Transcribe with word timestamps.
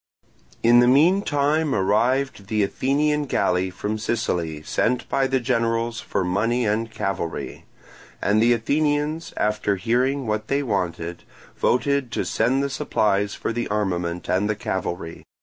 In 0.63 0.79
the 0.79 0.87
meantime 0.87 1.75
arrived 1.75 2.47
the 2.47 2.63
Athenian 2.63 3.25
galley 3.25 3.69
from 3.69 3.99
Sicily 3.99 4.63
sent 4.63 5.07
by 5.09 5.27
the 5.27 5.39
generals 5.39 5.99
for 6.01 6.23
money 6.23 6.65
and 6.65 6.89
cavalry; 6.89 7.65
and 8.19 8.41
the 8.41 8.51
Athenians, 8.51 9.31
after 9.37 9.75
hearing 9.75 10.25
what 10.25 10.47
they 10.47 10.63
wanted, 10.63 11.23
voted 11.55 12.11
to 12.13 12.25
send 12.25 12.63
the 12.63 12.69
supplies 12.71 13.35
for 13.35 13.53
the 13.53 13.67
armament 13.67 14.27
and 14.27 14.49
the 14.49 14.55
cavalry. 14.55 15.23